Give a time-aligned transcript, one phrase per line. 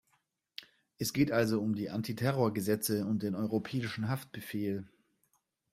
[0.97, 4.87] Es geht also um die Antiterrorgesetze und den Europäischen Haftbefehl.